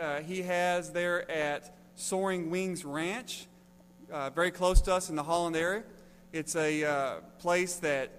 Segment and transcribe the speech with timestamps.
[0.00, 3.46] uh, he has there at Soaring Wings Ranch,
[4.10, 5.82] uh, very close to us in the Holland area.
[6.32, 8.10] It's a uh, place that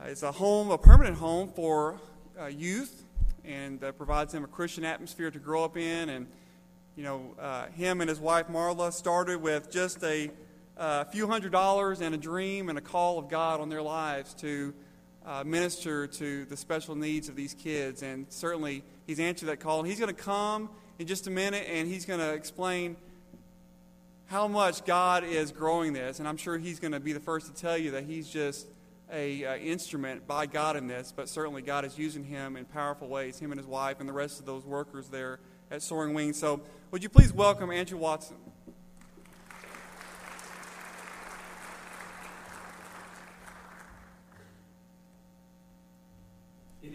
[0.00, 2.00] uh, is a home, a permanent home for
[2.40, 3.04] uh, youth,
[3.44, 6.08] and uh, provides them a Christian atmosphere to grow up in.
[6.08, 6.26] And
[6.96, 7.34] you know,
[7.74, 10.30] him and his wife Marla started with just a
[11.12, 14.72] few hundred dollars and a dream and a call of God on their lives to
[15.24, 18.02] uh, minister to the special needs of these kids.
[18.02, 19.82] And certainly, he's answered that call.
[19.82, 22.96] He's going to come in just a minute and he's going to explain
[24.26, 26.18] how much God is growing this.
[26.18, 28.68] And I'm sure he's going to be the first to tell you that he's just
[29.12, 33.08] a uh, instrument by God in this, but certainly God is using him in powerful
[33.08, 36.38] ways, him and his wife and the rest of those workers there at Soaring Wings.
[36.38, 36.60] So,
[36.92, 38.36] would you please welcome Andrew Watson?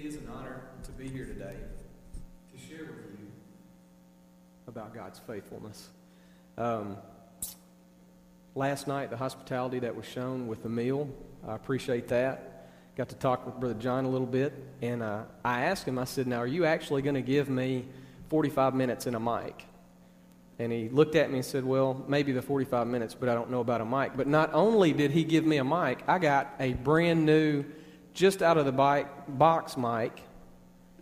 [0.06, 1.56] Is an honor to be here today
[2.54, 3.26] to share with you
[4.68, 5.90] about God's faithfulness.
[6.60, 6.98] Um,
[8.54, 11.10] last night, the hospitality that was shown with the meal,
[11.48, 12.70] I appreciate that.
[12.96, 16.06] Got to talk with Brother John a little bit, and uh, I asked him, I
[16.06, 17.88] said, Now, are you actually going to give me
[18.30, 19.66] 45 minutes and a mic?
[20.60, 23.50] And he looked at me and said, Well, maybe the 45 minutes, but I don't
[23.50, 24.16] know about a mic.
[24.16, 27.66] But not only did he give me a mic, I got a brand new,
[28.16, 30.20] just out of the bike, box mic.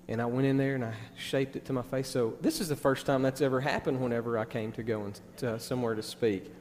[0.09, 2.09] And I went in there and I shaped it to my face.
[2.09, 5.57] So this is the first time that's ever happened whenever I came to go to
[5.57, 6.51] somewhere to speak.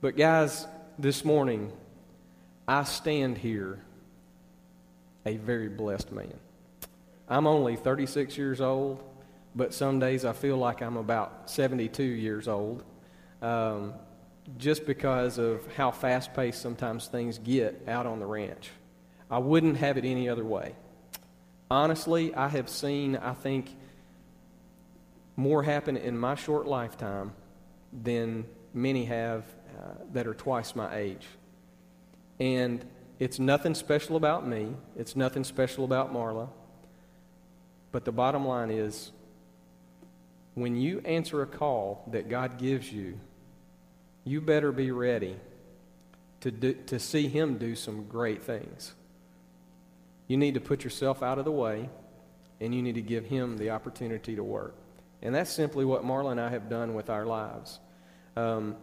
[0.00, 0.66] But guys,
[0.98, 1.72] this morning,
[2.66, 3.78] I stand here
[5.24, 6.34] a very blessed man.
[7.28, 9.04] I'm only 36 years old
[9.54, 12.84] but some days I feel like I'm about 72 years old
[13.42, 13.94] um,
[14.58, 18.70] just because of how fast paced sometimes things get out on the ranch.
[19.30, 20.74] I wouldn't have it any other way.
[21.70, 23.70] Honestly, I have seen, I think,
[25.36, 27.32] more happen in my short lifetime
[27.92, 29.44] than many have
[29.78, 31.26] uh, that are twice my age.
[32.40, 32.84] And
[33.18, 36.48] it's nothing special about me, it's nothing special about Marla.
[37.92, 39.12] But the bottom line is,
[40.54, 43.18] when you answer a call that God gives you,
[44.24, 45.36] you better be ready
[46.40, 48.94] to, do, to see Him do some great things.
[50.30, 51.88] You need to put yourself out of the way,
[52.60, 54.76] and you need to give Him the opportunity to work.
[55.22, 57.80] And that's simply what Marla and I have done with our lives.
[58.36, 58.76] Um,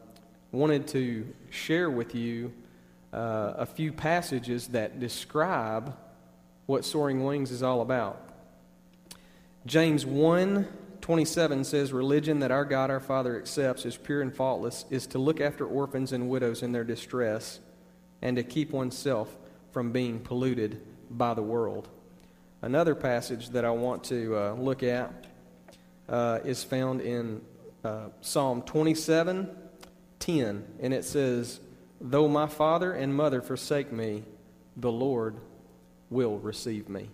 [0.51, 2.51] wanted to share with you
[3.13, 5.95] uh, a few passages that describe
[6.65, 8.21] what Soaring Wings is all about.
[9.65, 10.67] James 1
[10.99, 15.17] 27 says, Religion that our God our Father accepts as pure and faultless is to
[15.17, 17.61] look after orphans and widows in their distress
[18.21, 19.33] and to keep oneself
[19.71, 21.87] from being polluted by the world.
[22.61, 25.25] Another passage that I want to uh, look at
[26.09, 27.41] uh, is found in
[27.83, 29.49] uh, Psalm 27
[30.19, 31.59] 10, and it says,
[32.01, 34.23] Though my father and mother forsake me,
[34.75, 35.35] the Lord
[36.09, 37.09] will receive me.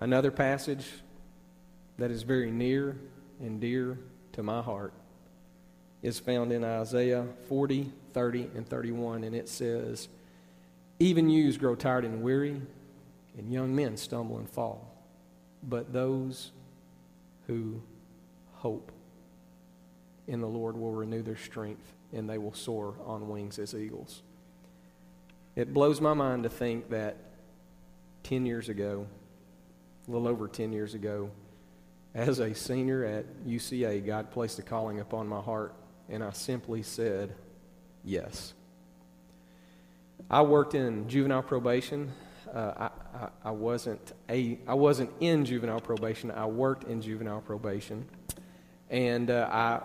[0.00, 0.86] Another passage
[1.98, 2.96] that is very near
[3.40, 3.98] and dear
[4.32, 4.92] to my heart
[6.02, 10.08] is found in Isaiah 40, 30, and 31, and it says,
[10.98, 12.60] Even youths grow tired and weary,
[13.36, 14.90] and young men stumble and fall.
[15.62, 16.52] But those
[17.46, 17.82] who
[18.54, 18.92] hope
[20.26, 24.22] in the Lord will renew their strength, and they will soar on wings as eagles.
[25.56, 27.16] It blows my mind to think that
[28.24, 29.06] 10 years ago,
[30.08, 31.30] a little over 10 years ago,
[32.14, 35.74] as a senior at UCA, God placed a calling upon my heart,
[36.08, 37.34] and I simply said
[38.04, 38.54] yes.
[40.30, 42.12] I worked in juvenile probation.
[42.52, 42.84] Uh, I,
[43.18, 46.30] I, I, wasn't a, I wasn't in juvenile probation.
[46.30, 48.06] I worked in juvenile probation.
[48.90, 49.82] And uh, I,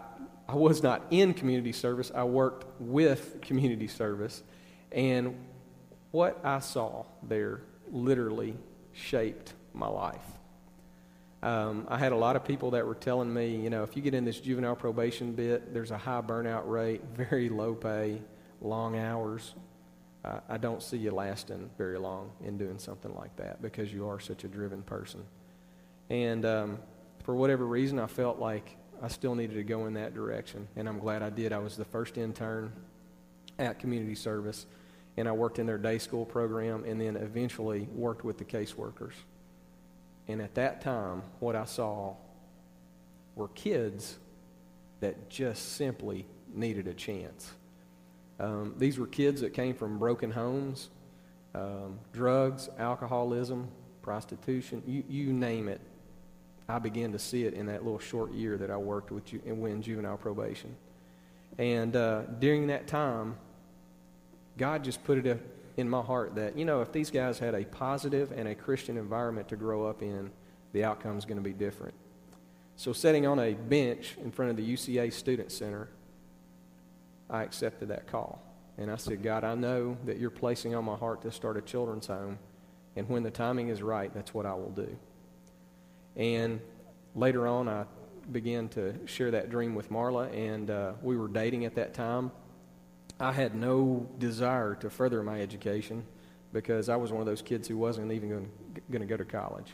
[0.47, 2.11] I was not in community service.
[2.13, 4.43] I worked with community service.
[4.91, 5.35] And
[6.11, 7.61] what I saw there
[7.91, 8.55] literally
[8.93, 10.25] shaped my life.
[11.41, 14.01] Um, I had a lot of people that were telling me, you know, if you
[14.01, 18.21] get in this juvenile probation bit, there's a high burnout rate, very low pay,
[18.61, 19.53] long hours.
[20.29, 24.07] Uh, I don't see you lasting very long in doing something like that because you
[24.07, 25.23] are such a driven person.
[26.09, 26.79] And um,
[27.23, 30.87] for whatever reason, I felt like I still needed to go in that direction, and
[30.87, 31.53] I'm glad I did.
[31.53, 32.71] I was the first intern
[33.57, 34.65] at community service,
[35.17, 39.13] and I worked in their day school program, and then eventually worked with the caseworkers.
[40.27, 42.13] And at that time, what I saw
[43.35, 44.17] were kids
[44.99, 47.53] that just simply needed a chance.
[48.39, 50.89] Um, these were kids that came from broken homes,
[51.55, 53.67] um, drugs, alcoholism,
[54.01, 55.81] prostitution, you, you name it.
[56.67, 59.41] I began to see it in that little short year that I worked with ju-
[59.45, 60.75] in juvenile probation.
[61.57, 63.35] And uh, during that time,
[64.57, 65.41] God just put it
[65.77, 68.97] in my heart that, you know, if these guys had a positive and a Christian
[68.97, 70.29] environment to grow up in,
[70.73, 71.95] the outcome is going to be different.
[72.75, 75.89] So, sitting on a bench in front of the UCA Student Center,
[77.29, 78.41] I accepted that call.
[78.77, 81.61] And I said, God, I know that you're placing on my heart to start a
[81.61, 82.39] children's home.
[82.95, 84.97] And when the timing is right, that's what I will do.
[86.15, 86.59] And
[87.15, 87.85] later on, I
[88.31, 92.31] began to share that dream with Marla, and uh, we were dating at that time.
[93.19, 96.05] I had no desire to further my education
[96.53, 98.49] because I was one of those kids who wasn't even
[98.89, 99.71] going to go to college.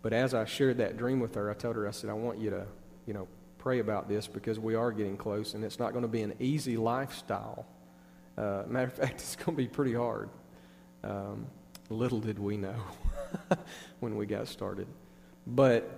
[0.00, 2.38] But as I shared that dream with her, I told her, I said, I want
[2.38, 2.66] you to,
[3.06, 6.08] you know, pray about this because we are getting close, and it's not going to
[6.08, 7.66] be an easy lifestyle.
[8.36, 10.30] Uh, matter of fact, it's going to be pretty hard.
[11.04, 11.46] Um,
[11.90, 12.76] little did we know
[14.00, 14.86] when we got started.
[15.46, 15.90] But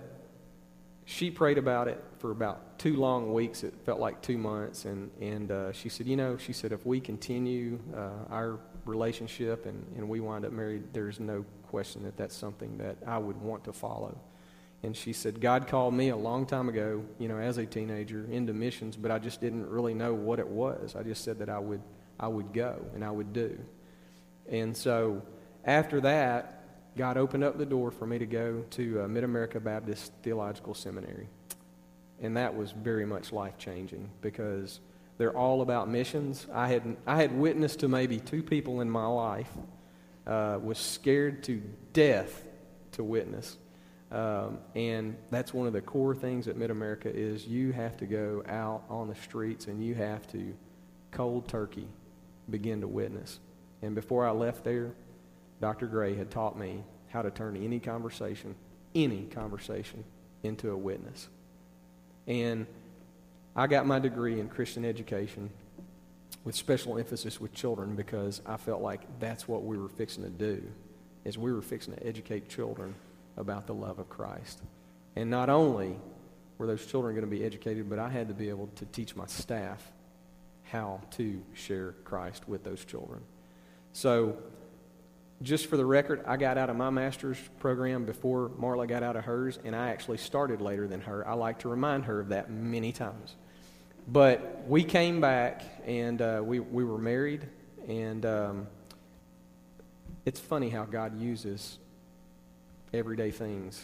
[1.05, 3.63] she prayed about it for about two long weeks.
[3.63, 4.85] It felt like two months.
[4.85, 9.65] And, and uh, she said, You know, she said, if we continue uh, our relationship
[9.65, 13.39] and, and we wind up married, there's no question that that's something that I would
[13.41, 14.17] want to follow.
[14.83, 18.25] And she said, God called me a long time ago, you know, as a teenager
[18.31, 20.95] into missions, but I just didn't really know what it was.
[20.95, 21.81] I just said that I would,
[22.19, 23.59] I would go and I would do.
[24.49, 25.21] And so
[25.65, 26.63] after that,
[26.97, 30.73] God opened up the door for me to go to uh, Mid America Baptist Theological
[30.73, 31.27] Seminary.
[32.19, 34.79] And that was very much life changing because
[35.17, 36.47] they're all about missions.
[36.51, 39.49] I had, I had witnessed to maybe two people in my life,
[40.25, 41.61] uh, was scared to
[41.93, 42.43] death
[42.93, 43.57] to witness.
[44.11, 48.05] Um, and that's one of the core things at Mid America is you have to
[48.05, 50.53] go out on the streets and you have to
[51.11, 51.87] cold turkey
[52.49, 53.39] begin to witness.
[53.81, 54.91] And before I left there,
[55.61, 55.87] Dr.
[55.87, 58.55] Gray had taught me how to turn any conversation,
[58.93, 60.03] any conversation,
[60.43, 61.29] into a witness.
[62.27, 62.67] And
[63.55, 65.49] I got my degree in Christian education
[66.43, 70.29] with special emphasis with children because I felt like that's what we were fixing to
[70.29, 70.63] do
[71.23, 72.95] is we were fixing to educate children
[73.37, 74.61] about the love of Christ.
[75.15, 75.95] And not only
[76.57, 79.15] were those children going to be educated, but I had to be able to teach
[79.15, 79.91] my staff
[80.63, 83.21] how to share Christ with those children.
[83.93, 84.37] So
[85.41, 89.15] just for the record, I got out of my master's program before Marla got out
[89.15, 91.27] of hers, and I actually started later than her.
[91.27, 93.35] I like to remind her of that many times.
[94.07, 97.47] But we came back, and uh, we, we were married,
[97.87, 98.67] and um,
[100.25, 101.79] it's funny how God uses
[102.93, 103.83] everyday things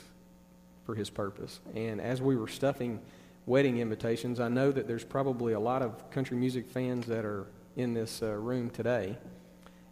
[0.85, 1.59] for his purpose.
[1.75, 2.99] And as we were stuffing
[3.45, 7.47] wedding invitations, I know that there's probably a lot of country music fans that are
[7.75, 9.17] in this uh, room today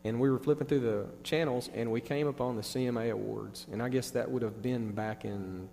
[0.05, 3.65] and we were flipping through the channels and we came upon the CMA Awards.
[3.71, 5.67] And I guess that would have been back in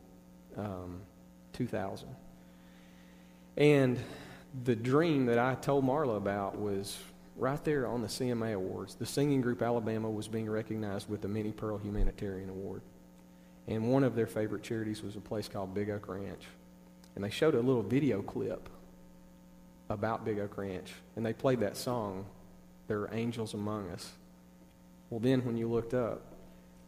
[0.56, 1.02] um,
[1.52, 2.08] 2000.
[3.58, 3.98] And
[4.64, 6.98] the dream that I told Marla about was
[7.36, 8.94] right there on the CMA Awards.
[8.94, 12.80] The singing group Alabama was being recognized with the Minnie Pearl Humanitarian Award.
[13.68, 16.44] And one of their favorite charities was a place called Big Oak Ranch.
[17.14, 18.68] And they showed a little video clip
[19.88, 20.92] about Big Oak Ranch.
[21.16, 22.26] And they played that song,
[22.88, 24.10] There Are Angels Among Us.
[25.10, 26.22] Well, then when you looked up,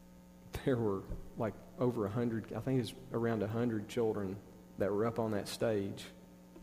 [0.64, 1.02] there were
[1.36, 4.36] like over a hundred, I think it's around a hundred children
[4.78, 6.04] that were up on that stage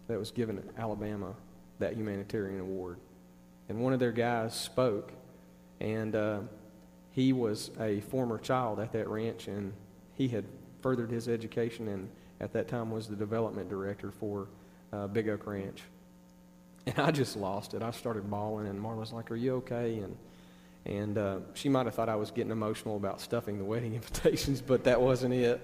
[0.08, 1.34] that was given Alabama
[1.80, 2.98] that humanitarian award.
[3.70, 5.12] And one of their guys spoke,
[5.80, 6.39] and uh,
[7.12, 9.74] he was a former child at that ranch, and
[10.15, 10.46] he had
[10.82, 14.48] furthered his education, and at that time was the development director for
[14.91, 15.82] uh, Big Oak Ranch.
[16.88, 17.84] And I just lost it.
[17.84, 20.18] I started bawling, and Marla's like, "Are you okay?" And
[20.86, 24.62] and uh, she might have thought I was getting emotional about stuffing the wedding invitations,
[24.62, 25.62] but that wasn't it.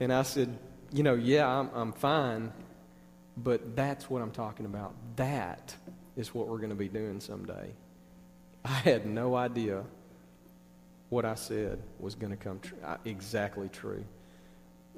[0.00, 0.56] And I said,
[0.92, 2.52] You know, yeah, I'm, I'm fine,
[3.36, 4.94] but that's what I'm talking about.
[5.16, 5.74] That
[6.16, 7.72] is what we're going to be doing someday.
[8.64, 9.84] I had no idea
[11.12, 14.02] what I said was going to come tr- uh, exactly true.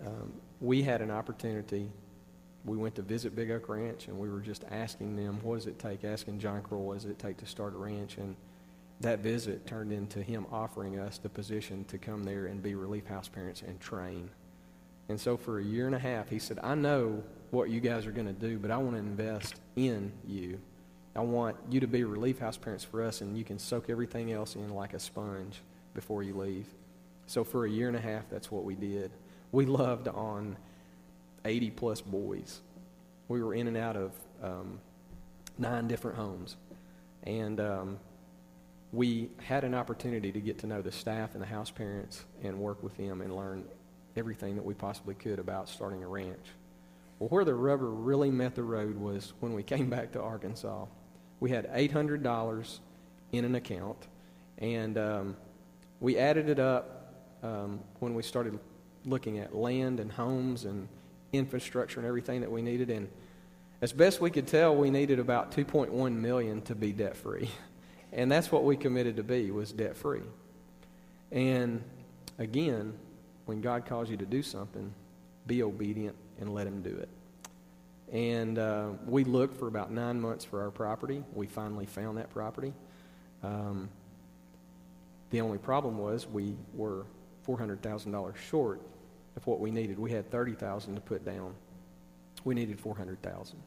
[0.07, 1.91] Um, we had an opportunity.
[2.65, 5.67] We went to visit Big Oak Ranch, and we were just asking them, what does
[5.67, 6.05] it take?
[6.05, 8.17] Asking John Croyle, what does it take to start a ranch?
[8.17, 8.37] And
[9.01, 13.09] that visit turned into him offering us the position to come there and be relief
[13.09, 14.31] house parents and train.
[15.09, 18.07] And so for a year and a half, he said, I know what you guys
[18.07, 20.61] are going to do, but I want to invest in you.
[21.17, 24.31] I want you to be relief house parents for us, and you can soak everything
[24.31, 25.61] else in like a sponge
[25.95, 26.67] before you leave.
[27.27, 29.11] So for a year and a half, that's what we did.
[29.53, 30.57] We loved on
[31.45, 32.61] 80 plus boys.
[33.29, 34.81] We were in and out of um,
[35.59, 36.57] nine different homes.
[37.23, 37.99] And um,
[38.93, 42.59] we had an opportunity to get to know the staff and the house parents and
[42.59, 43.65] work with them and learn
[44.17, 46.47] everything that we possibly could about starting a ranch.
[47.19, 50.87] Well, where the rubber really met the road was when we came back to Arkansas.
[51.41, 52.79] We had $800
[53.33, 54.07] in an account,
[54.59, 55.37] and um,
[56.05, 58.59] we added it up um, when we started
[59.07, 60.87] looking at land and homes and
[61.33, 62.91] infrastructure and everything that we needed.
[62.91, 63.09] And
[63.81, 67.51] as best we could tell, we needed about 2.1 million to be debt free,
[68.13, 70.21] and that's what we committed to be was debt free.
[71.33, 71.83] And
[72.39, 72.93] again,
[73.47, 74.93] when God calls you to do something,
[75.47, 77.09] be obedient and let Him do it.
[78.13, 81.25] And uh, we looked for about nine months for our property.
[81.33, 82.75] We finally found that property.
[83.43, 83.89] Um,
[85.35, 87.07] the only problem was we were
[87.47, 88.81] $400,000 short
[89.37, 89.99] of what we needed.
[89.99, 91.55] We had 30000 to put down.
[92.45, 93.61] We needed 400000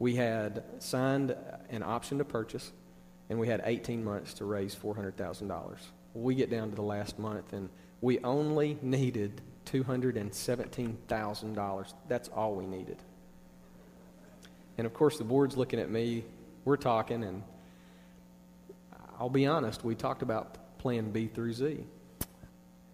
[0.00, 1.36] We had signed
[1.70, 2.72] an option to purchase,
[3.30, 5.76] and we had 18 months to raise $400,000.
[6.14, 7.68] We get down to the last month, and
[8.00, 11.94] we only needed $217,000.
[12.08, 12.98] That's all we needed.
[14.78, 16.24] And of course, the board's looking at me.
[16.64, 17.44] We're talking, and
[19.20, 21.78] I'll be honest, we talked about plan B through Z.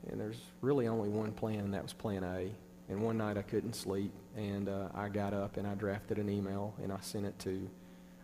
[0.08, 2.48] And there's really only one plan, and that was plan A.
[2.88, 6.30] And one night I couldn't sleep, and uh, I got up and I drafted an
[6.30, 7.68] email and I sent it to,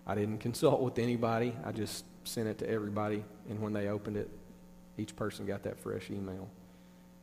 [0.07, 1.53] I didn't consult with anybody.
[1.65, 3.25] I just sent it to everybody.
[3.51, 4.31] And when they opened it,
[4.99, 6.49] each person got that fresh email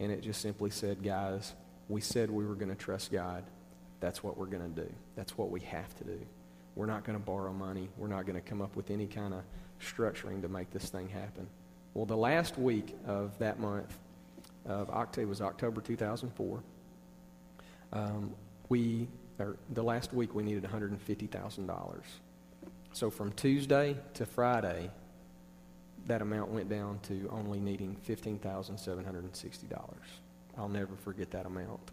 [0.02, 1.54] and it just simply said, guys,
[1.88, 3.46] we said we were going to trust God.
[4.02, 4.90] That's what we're going to do.
[5.16, 6.20] That's what we have to do.
[6.76, 7.88] We're not going to borrow money.
[7.98, 9.44] We're not going to come up with any kind of
[9.82, 11.48] structuring to make this thing happen.
[11.94, 14.00] Well, the last week of that month
[14.66, 16.64] of October was October 2004.
[17.92, 18.34] Um,
[18.70, 19.08] we,
[19.38, 22.02] or the last week, we needed $150,000.
[22.94, 24.90] So from Tuesday to Friday,
[26.08, 29.94] that amount went down to only needing $15,760.
[30.58, 31.92] I'll never forget that amount.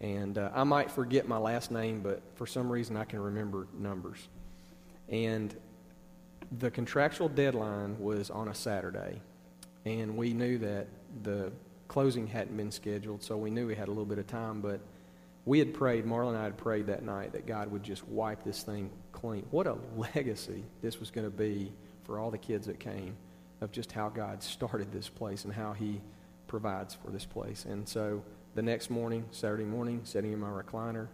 [0.00, 3.66] And uh, I might forget my last name, but for some reason I can remember
[3.76, 4.28] numbers.
[5.08, 5.54] And
[6.58, 9.20] the contractual deadline was on a Saturday.
[9.84, 10.88] And we knew that
[11.22, 11.52] the
[11.88, 14.60] closing hadn't been scheduled, so we knew we had a little bit of time.
[14.60, 14.80] But
[15.44, 18.42] we had prayed, Marla and I had prayed that night that God would just wipe
[18.42, 19.46] this thing clean.
[19.50, 21.72] What a legacy this was going to be
[22.04, 23.16] for all the kids that came
[23.60, 26.00] of just how God started this place and how He
[26.46, 27.64] provides for this place.
[27.64, 28.22] And so
[28.54, 31.08] the next morning, Saturday morning, sitting in my recliner,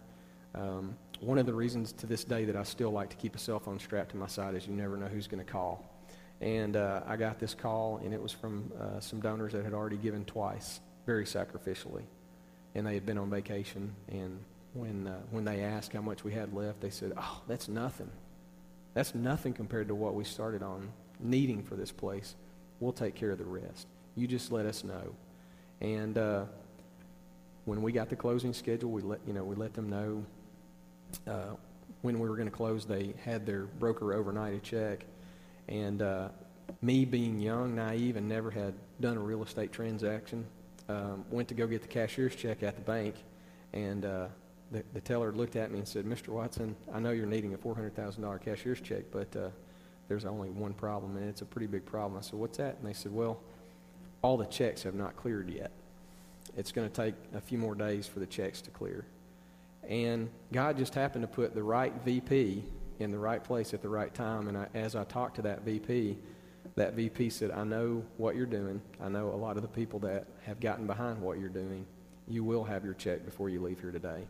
[0.55, 3.39] um, one of the reasons to this day that I still like to keep a
[3.39, 5.89] cell phone strapped to my side is you never know who's going to call.
[6.41, 9.73] And uh, I got this call, and it was from uh, some donors that had
[9.73, 12.03] already given twice, very sacrificially.
[12.75, 13.95] And they had been on vacation.
[14.09, 14.39] And
[14.73, 18.09] when, uh, when they asked how much we had left, they said, Oh, that's nothing.
[18.93, 22.35] That's nothing compared to what we started on needing for this place,
[22.79, 23.87] we'll take care of the rest.
[24.15, 25.15] You just let us know.
[25.81, 26.45] And uh,
[27.65, 30.25] when we got the closing schedule, we let you know we let them know
[31.27, 31.55] uh,
[32.01, 32.85] when we were going to close.
[32.85, 35.05] They had their broker overnight a check,
[35.67, 36.29] and uh,
[36.81, 40.45] me being young, naive, and never had done a real estate transaction,
[40.89, 43.15] um, went to go get the cashier's check at the bank,
[43.73, 44.27] and uh,
[44.71, 46.29] the, the teller looked at me and said, "Mr.
[46.29, 49.49] Watson, I know you're needing a four hundred thousand dollar cashier's check, but." Uh,
[50.07, 52.17] there's only one problem, and it's a pretty big problem.
[52.17, 52.77] I said, What's that?
[52.77, 53.39] And they said, Well,
[54.21, 55.71] all the checks have not cleared yet.
[56.55, 59.05] It's going to take a few more days for the checks to clear.
[59.87, 62.63] And God just happened to put the right VP
[62.99, 64.47] in the right place at the right time.
[64.47, 66.17] And I, as I talked to that VP,
[66.75, 68.81] that VP said, I know what you're doing.
[69.01, 71.85] I know a lot of the people that have gotten behind what you're doing.
[72.27, 74.25] You will have your check before you leave here today.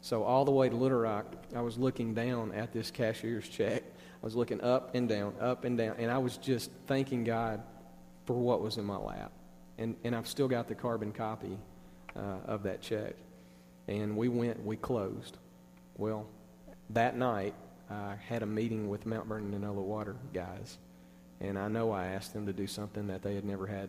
[0.00, 3.82] So, all the way to Little Rock, I was looking down at this cashier's check
[4.20, 7.62] I was looking up and down, up and down, and I was just thanking God
[8.26, 9.30] for what was in my lap.
[9.78, 11.56] And, and I've still got the carbon copy
[12.16, 13.14] uh, of that check.
[13.88, 15.38] And we went, we closed.
[15.96, 16.26] Well,
[16.90, 17.54] that night,
[17.90, 20.78] I had a meeting with Mount Vernon and Olo Water guys.
[21.40, 23.88] And I know I asked them to do something that they had never had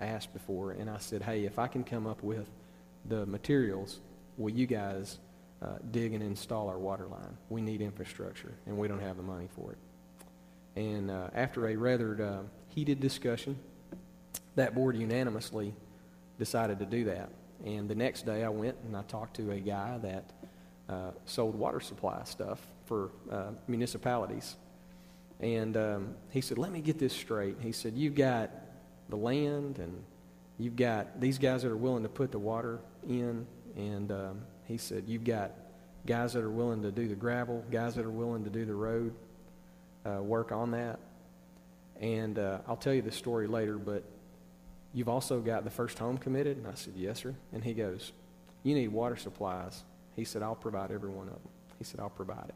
[0.00, 0.72] asked before.
[0.72, 2.48] And I said, hey, if I can come up with
[3.06, 4.00] the materials,
[4.38, 5.18] will you guys
[5.62, 7.36] uh, dig and install our water line.
[7.48, 9.78] We need infrastructure, and we don't have the money for it.
[10.74, 12.42] And uh, after a rather uh,
[12.74, 13.56] heated discussion,
[14.56, 15.74] that board unanimously
[16.38, 17.30] decided to do that.
[17.64, 20.24] And the next day, I went and I talked to a guy that
[20.88, 24.56] uh, sold water supply stuff for uh, municipalities.
[25.40, 27.56] And um, he said, Let me get this straight.
[27.60, 28.50] He said, You've got
[29.08, 30.02] the land, and
[30.58, 34.76] you've got these guys that are willing to put the water in, and um, he
[34.76, 35.52] said, You've got
[36.06, 38.74] guys that are willing to do the gravel, guys that are willing to do the
[38.74, 39.14] road
[40.04, 40.98] uh, work on that.
[42.00, 44.02] And uh, I'll tell you the story later, but
[44.94, 46.58] You've also got the first home committed?
[46.58, 47.34] And I said, Yes, sir.
[47.52, 48.12] And he goes,
[48.62, 49.84] You need water supplies.
[50.16, 51.48] He said, I'll provide every one of them.
[51.78, 52.54] He said, I'll provide it.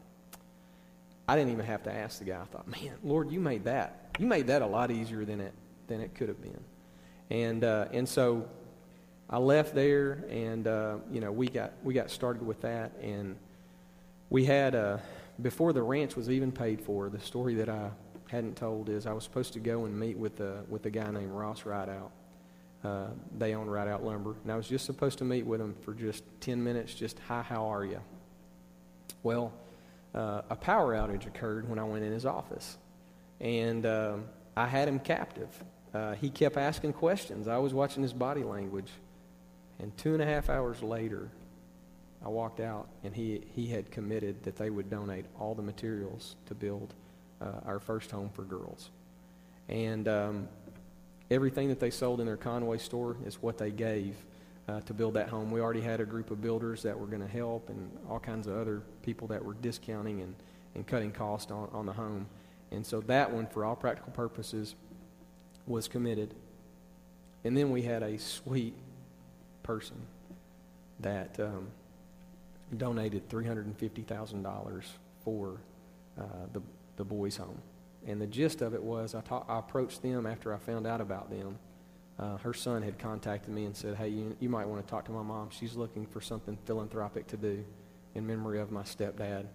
[1.27, 2.39] I didn't even have to ask the guy.
[2.41, 4.11] I thought, man, Lord, you made that.
[4.19, 5.53] You made that a lot easier than it
[5.87, 6.59] than it could have been.
[7.29, 8.47] And uh, and so
[9.29, 13.35] I left there, and uh, you know we got we got started with that, and
[14.29, 14.97] we had uh,
[15.41, 17.09] before the ranch was even paid for.
[17.09, 17.89] The story that I
[18.29, 21.11] hadn't told is I was supposed to go and meet with a with a guy
[21.11, 22.11] named Ross Rideout.
[22.87, 25.93] Uh, they own Rideout Lumber, and I was just supposed to meet with him for
[25.93, 26.93] just ten minutes.
[26.93, 27.99] Just hi, how are you?
[29.23, 29.51] Well,
[30.15, 32.77] uh, a power outage occurred when I went in his office,
[33.41, 34.25] and um,
[34.55, 35.49] I had him captive.
[35.93, 37.47] Uh, he kept asking questions.
[37.47, 38.91] I was watching his body language.
[39.79, 41.29] And two and a half hours later,
[42.25, 46.35] I walked out, and he, he had committed that they would donate all the materials
[46.47, 46.93] to build
[47.41, 48.89] uh, our first home for girls.
[49.69, 50.47] And um,
[51.29, 54.15] everything that they sold in their Conway store is what they gave
[54.67, 55.51] uh, to build that home.
[55.51, 58.47] We already had a group of builders that were going to help, and all kinds
[58.47, 60.35] of other people that were discounting and,
[60.75, 62.27] and cutting cost on, on the home.
[62.71, 64.75] And so that one, for all practical purposes,
[65.65, 66.33] was committed.
[67.43, 68.73] And then we had a sweet
[69.63, 69.97] person
[70.99, 71.67] that um,
[72.75, 74.83] donated $350,000
[75.23, 75.57] for
[76.19, 76.61] uh, the,
[76.97, 77.57] the boys' home.
[78.05, 81.01] And the gist of it was I, ta- I approached them after I found out
[81.01, 81.57] about them.
[82.19, 85.05] Uh, her son had contacted me and said, Hey, you, you might want to talk
[85.05, 85.49] to my mom.
[85.51, 87.63] She's looking for something philanthropic to do
[88.15, 89.45] in memory of my stepdad.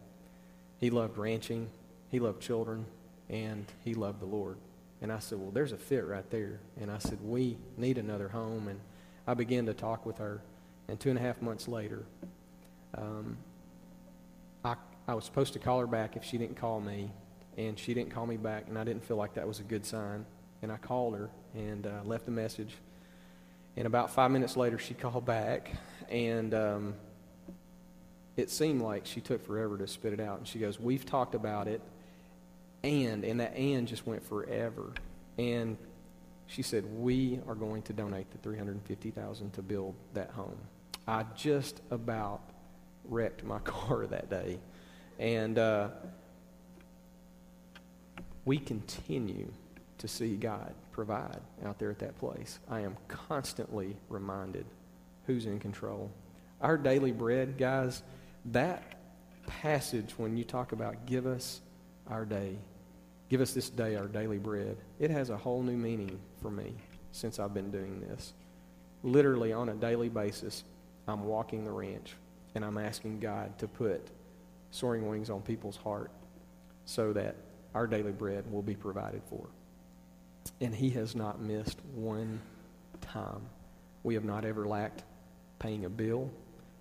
[0.78, 1.68] He loved ranching,
[2.08, 2.86] he loved children,
[3.28, 4.56] and he loved the Lord.
[5.00, 6.60] And I said, Well, there's a fit right there.
[6.80, 8.68] And I said, We need another home.
[8.68, 8.80] And
[9.26, 10.40] I began to talk with her,
[10.88, 12.04] and two and a half months later,
[12.96, 13.36] um,
[14.64, 14.74] I,
[15.06, 17.10] I was supposed to call her back if she didn't call me,
[17.56, 19.84] and she didn't call me back, and I didn't feel like that was a good
[19.84, 20.24] sign.
[20.62, 22.74] And I called her and uh, left a message.
[23.76, 25.72] And about five minutes later, she called back,
[26.08, 26.94] and um,
[28.36, 30.38] it seemed like she took forever to spit it out.
[30.38, 31.80] And she goes, We've talked about it,
[32.82, 34.92] and, and that and just went forever.
[35.38, 35.76] And
[36.52, 40.58] she said, "We are going to donate the 350,000 to build that home."
[41.08, 42.42] I just about
[43.04, 44.58] wrecked my car that day,
[45.18, 45.88] and uh,
[48.44, 49.50] we continue
[49.98, 52.58] to see God provide out there at that place.
[52.68, 54.66] I am constantly reminded
[55.26, 56.10] who's in control.
[56.60, 58.02] Our daily bread, guys,
[58.46, 58.82] that
[59.46, 61.60] passage when you talk about give us
[62.08, 62.56] our day
[63.32, 64.76] Give us this day our daily bread.
[65.00, 66.74] It has a whole new meaning for me
[67.12, 68.34] since I've been doing this.
[69.02, 70.64] Literally, on a daily basis,
[71.08, 72.12] I'm walking the ranch
[72.54, 74.06] and I'm asking God to put
[74.70, 76.10] soaring wings on people's heart
[76.84, 77.36] so that
[77.74, 79.46] our daily bread will be provided for.
[80.60, 82.40] And He has not missed one
[83.00, 83.42] time.
[84.02, 85.04] We have not ever lacked
[85.58, 86.30] paying a bill.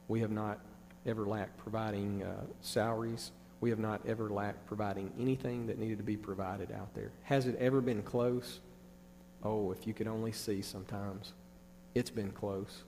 [0.08, 0.60] We have not
[1.06, 6.04] ever lacked providing uh, salaries we have not ever lacked providing anything that needed to
[6.04, 7.12] be provided out there.
[7.24, 8.60] Has it ever been close?
[9.44, 11.34] Oh, if you could only see sometimes.
[11.94, 12.84] It's been close.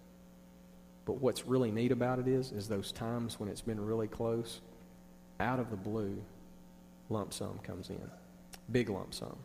[1.05, 4.61] But what's really neat about it is, is those times when it's been really close,
[5.39, 6.19] out of the blue,
[7.13, 8.01] lump sum comes in.
[8.71, 9.37] Big lump sum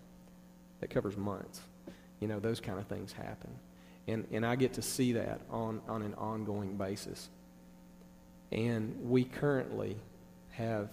[0.80, 1.60] that covers months.
[2.20, 3.50] You know, those kind of things happen.
[4.08, 7.28] And, and I get to see that on, on an ongoing basis.
[8.50, 9.96] And we currently
[10.50, 10.88] have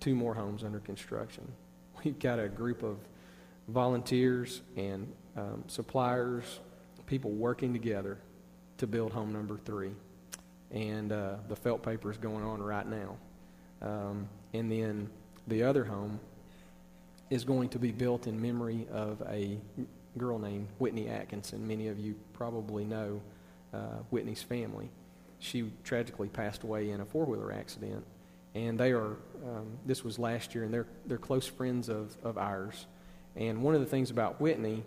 [0.00, 1.46] two more homes under construction.
[2.04, 2.96] We've got a group of
[3.68, 6.60] volunteers and um, suppliers,
[7.06, 8.18] people working together
[8.78, 9.92] to build home number three.
[10.70, 13.16] And uh, the felt paper is going on right now.
[13.82, 15.08] Um, and then
[15.48, 16.20] the other home
[17.30, 19.58] is going to be built in memory of a
[20.16, 21.66] girl named Whitney Atkinson.
[21.66, 23.20] Many of you probably know
[23.74, 24.88] uh, Whitney's family.
[25.38, 28.04] She tragically passed away in a four wheeler accident
[28.54, 32.38] and they are um, this was last year and they're they're close friends of, of
[32.38, 32.86] ours
[33.36, 34.82] and one of the things about whitney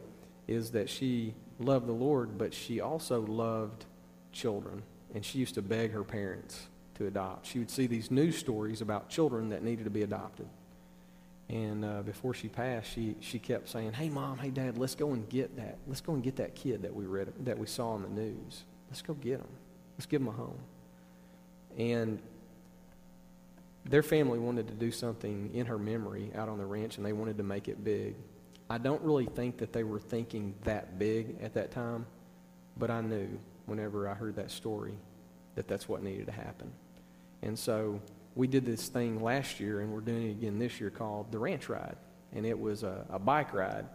[0.48, 3.86] is that she loved the lord but she also loved
[4.32, 4.82] children
[5.14, 6.68] and she used to beg her parents
[7.02, 7.48] to adopt.
[7.48, 10.48] She would see these news stories about children that needed to be adopted.
[11.50, 15.12] And uh, before she passed she, she kept saying hey mom hey dad let's go
[15.12, 17.90] and get that let's go and get that kid that we read that we saw
[17.90, 18.64] on the news.
[18.90, 19.48] Let's go get him.
[19.98, 20.60] Let's give him a home.
[21.78, 22.20] And
[23.86, 27.14] their family wanted to do something in her memory out on the ranch and they
[27.14, 28.16] wanted to make it big.
[28.70, 32.06] I don't really think that they were thinking that big at that time,
[32.78, 33.28] but I knew
[33.66, 34.94] whenever I heard that story
[35.56, 36.72] that that's what needed to happen.
[37.42, 38.02] And so
[38.36, 41.40] we did this thing last year and we're doing it again this year called the
[41.40, 41.98] Ranch Ride.
[42.34, 43.86] And it was a, a bike ride.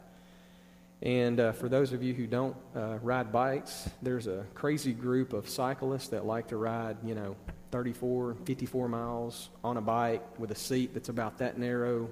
[1.03, 5.33] And uh, for those of you who don't uh, ride bikes, there's a crazy group
[5.33, 7.37] of cyclists that like to ride, you know,
[7.71, 12.09] 34, 54 miles on a bike with a seat that's about that narrow,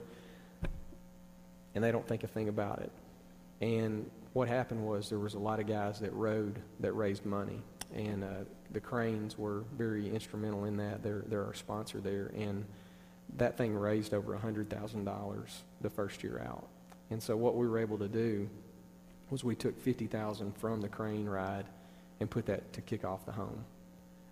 [1.75, 2.93] and they don't think a thing about it.
[3.61, 7.63] And what happened was there was a lot of guys that rode that raised money,
[7.95, 11.03] and uh, the Cranes were very instrumental in that.
[11.03, 12.65] They're, they're our sponsor there, and
[13.37, 15.45] that thing raised over $100,000
[15.81, 16.67] the first year out.
[17.11, 18.49] And so what we were able to do
[19.31, 21.67] was we took 50000 from the crane ride
[22.21, 23.65] and put that to kick off the home.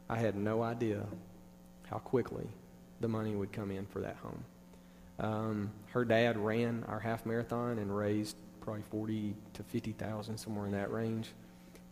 [0.08, 1.06] I had no idea
[1.88, 2.46] how quickly
[3.00, 4.44] the money would come in for that home.
[5.18, 10.72] Um, her dad ran our half marathon and raised probably 40 to 50,000 somewhere in
[10.72, 11.28] that range.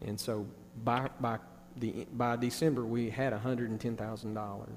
[0.04, 0.46] And so
[0.84, 1.38] by by
[1.76, 4.68] the by December we had $110,000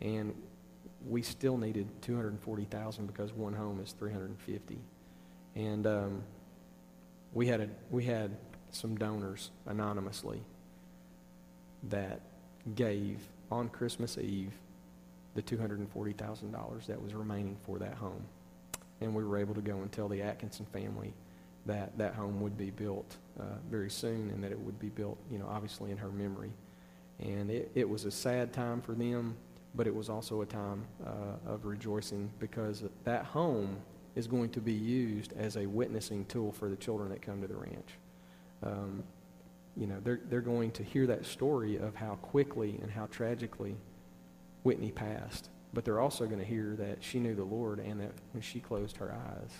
[0.00, 0.34] and
[1.06, 4.78] we still needed 240,000 because one home is 350.
[5.54, 6.22] And um,
[7.32, 8.36] we had a, we had
[8.70, 10.42] some donors anonymously
[11.84, 12.20] that
[12.74, 13.20] gave
[13.50, 14.52] on Christmas Eve
[15.34, 18.24] the $240,000 that was remaining for that home.
[19.00, 21.12] And we were able to go and tell the Atkinson family
[21.66, 25.18] that that home would be built uh, very soon and that it would be built,
[25.30, 26.52] you know, obviously in her memory.
[27.20, 29.36] And it, it was a sad time for them,
[29.74, 33.76] but it was also a time uh, of rejoicing because that home
[34.14, 37.48] is going to be used as a witnessing tool for the children that come to
[37.48, 37.98] the ranch.
[38.62, 39.02] Um,
[39.76, 43.76] you know, they're, they're going to hear that story of how quickly and how tragically
[44.62, 45.50] Whitney passed.
[45.74, 48.60] But they're also going to hear that she knew the Lord and that when she
[48.60, 49.50] closed her eyes,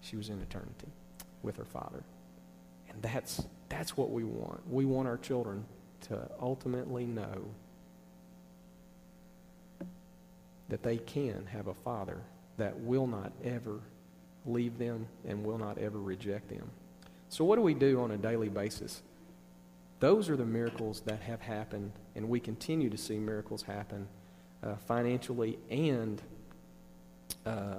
[0.00, 0.88] she was in eternity
[1.42, 2.02] with her Father.
[2.88, 4.60] And that's, that's what we want.
[4.68, 5.64] We want our children
[6.08, 7.44] to ultimately know
[10.68, 12.20] that they can have a Father
[12.56, 13.80] that will not ever
[14.46, 16.70] leave them and will not ever reject them.
[17.28, 19.02] So, what do we do on a daily basis?
[20.00, 24.06] Those are the miracles that have happened, and we continue to see miracles happen
[24.62, 26.20] uh, financially and
[27.46, 27.76] uh,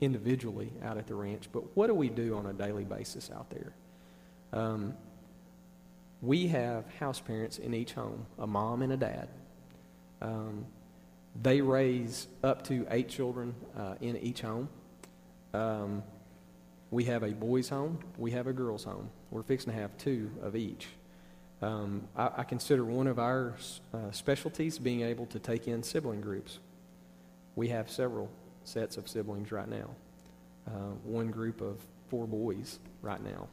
[0.00, 1.48] individually out at the ranch.
[1.52, 3.72] But what do we do on a daily basis out there?
[4.52, 4.94] Um,
[6.22, 9.28] we have house parents in each home, a mom and a dad.
[10.22, 10.66] Um,
[11.42, 14.68] they raise up to eight children uh, in each home.
[15.52, 16.02] Um,
[16.90, 17.98] we have a boys' home.
[18.16, 19.10] We have a girls' home.
[19.30, 20.86] We're fixing to have two of each.
[21.60, 23.54] Um, I, I, consider one of our
[23.92, 26.58] uh, specialties being able to take in sibling groups.
[27.54, 28.30] We have several
[28.68, 29.90] sets of siblings right now.
[30.66, 33.48] Uh, one group of four boys right now.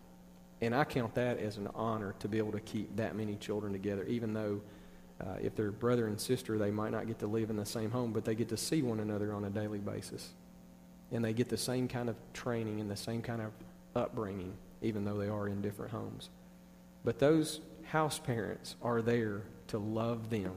[0.62, 3.73] And I count that as an honor to be able to keep that many children
[3.73, 4.62] together, even though
[5.21, 7.91] uh, if they're brother and sister, they might not get to live in the same
[7.91, 10.30] home, but they get to see one another on a daily basis.
[11.12, 13.52] And they get the same kind of training and the same kind of
[13.95, 16.30] upbringing, even though they are in different homes.
[17.04, 20.54] But those house parents are there to love them.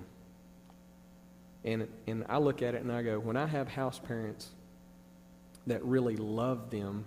[1.67, 4.49] And, and I look at it and I go, when I have house parents
[5.67, 7.05] that really love them,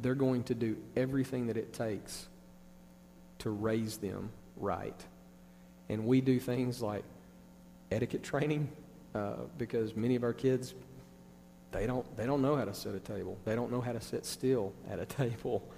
[0.00, 2.28] they're going to do everything that it takes
[3.40, 5.04] to raise them right.
[5.88, 7.02] And we do things like
[7.90, 8.68] etiquette training
[9.14, 10.74] uh, because many of our kids
[11.70, 13.36] they don't they don't know how to set a table.
[13.44, 15.68] They don't know how to sit still at a table.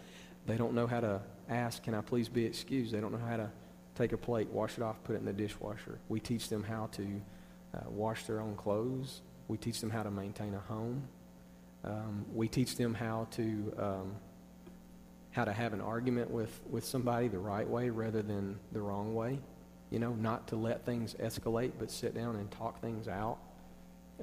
[0.47, 2.93] They don't know how to ask can i please be excused?
[2.93, 3.51] They don't know how to
[3.97, 5.99] take a plate wash it off put it in the dishwasher.
[6.09, 7.21] We teach them how to
[7.75, 11.03] uh, wash their own clothes we teach them how to maintain a home
[11.85, 14.17] um, we teach them how to um,
[15.33, 19.15] how to have an argument with, with somebody the right way rather than the wrong
[19.15, 19.39] way
[19.91, 23.39] you know, not to let things escalate, but sit down and talk things out.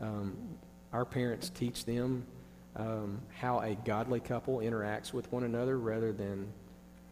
[0.02, 0.36] Um,
[0.94, 2.26] our parents teach them
[2.78, 6.48] um, how a godly couple interacts with one another rather than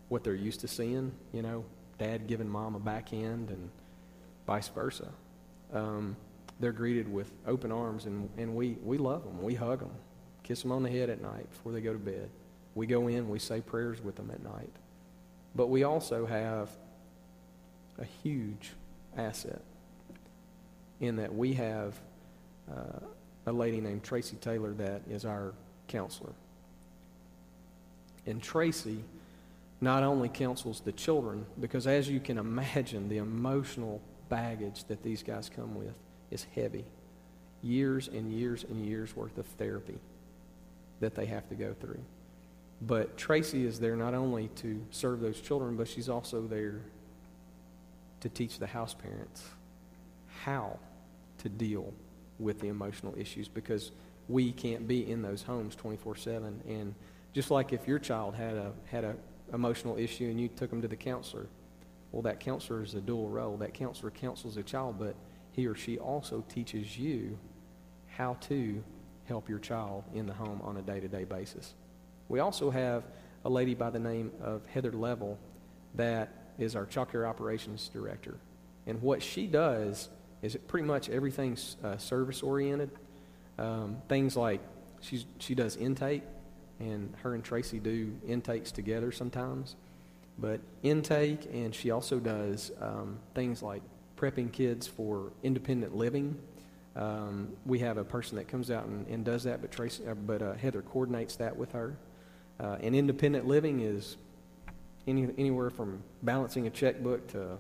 [0.08, 1.66] what they're used to seeing, you know,
[2.00, 3.70] dad giving mom a backhand and
[4.48, 5.10] vice versa.
[5.74, 6.16] Um,
[6.60, 9.42] they're greeted with open arms, and, and we, we love them.
[9.42, 9.92] We hug them,
[10.44, 12.30] kiss them on the head at night before they go to bed.
[12.76, 14.72] We go in, we say prayers with them at night.
[15.56, 16.70] But we also have
[18.00, 18.72] a huge
[19.18, 19.62] asset
[21.00, 22.00] in that we have
[22.72, 23.00] uh,
[23.46, 25.54] a lady named Tracy Taylor that is our
[25.88, 26.34] counselor.
[28.26, 29.04] And Tracy
[29.82, 35.22] not only counsels the children, because as you can imagine, the emotional baggage that these
[35.22, 35.94] guys come with
[36.32, 36.86] is heavy.
[37.62, 39.98] Years and years and years worth of therapy
[41.00, 42.00] that they have to go through.
[42.82, 46.82] But Tracy is there not only to serve those children, but she's also there
[48.22, 49.44] to teach the house parents
[50.44, 50.78] how
[51.40, 51.94] to deal
[52.40, 53.92] with the emotional issues because
[54.28, 56.96] we can't be in those homes 24 7 and
[57.34, 59.16] Just like if your child had a had a
[59.54, 61.48] emotional issue and you took them to the counselor,
[62.12, 63.58] well, that counselor is a dual role.
[63.58, 65.16] That counselor counsels a child, but
[65.56, 67.38] he or she also teaches you
[68.08, 68.84] how to
[69.24, 71.74] help your child in the home on a day-to-day basis.
[72.28, 73.04] We also have
[73.46, 75.40] a lady by the name of Heather Level
[75.96, 78.38] that is our child care operations director.
[78.86, 80.10] And what she does
[80.42, 82.92] is pretty much everything uh, service oriented.
[83.58, 84.62] Um, things like
[85.00, 86.24] she's, she does intake,
[86.80, 89.76] and her and Tracy do intakes together sometimes.
[90.38, 93.82] But intake, and she also does um, things like
[94.26, 96.36] prepping kids for independent living.
[96.96, 100.16] Um, we have a person that comes out and, and does that, but Tracy, uh,
[100.16, 101.96] but uh, Heather coordinates that with her.
[102.60, 104.18] Uh, and independent living is
[105.06, 107.58] any, anywhere from balancing a checkbook to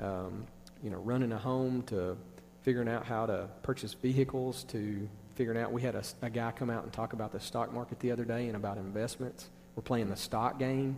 [0.00, 0.46] um,
[0.82, 2.16] you know running a home to
[2.62, 6.70] figuring out how to purchase vehicles to figuring out we had a, a guy come
[6.70, 10.08] out and talk about the stock market the other day and about investments we're playing
[10.08, 10.96] the stock game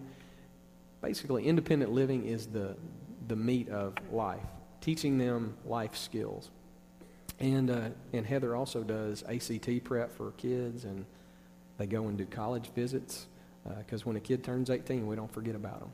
[1.03, 2.77] basically independent living is the
[3.27, 4.54] the meat of life
[4.85, 6.51] teaching them life skills
[7.41, 11.05] and uh, and heather also does ACT prep for kids and
[11.79, 13.27] they go and do college visits
[13.79, 15.93] because uh, when a kid turns 18, we don't forget about them.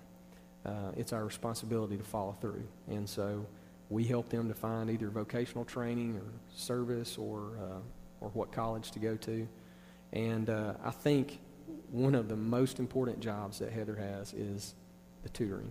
[0.67, 2.63] Uh, it's our responsibility to follow through.
[2.89, 3.47] And so
[3.89, 6.25] we help them to find either vocational training or
[6.55, 7.79] service or, uh,
[8.21, 9.49] or what college to go to.
[10.13, 11.39] And uh, I think
[11.91, 14.75] one of the most important jobs that Heather has is
[15.23, 15.71] the tutoring.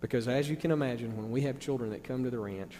[0.00, 2.74] Because as you can imagine, when we have children that come to the ranch,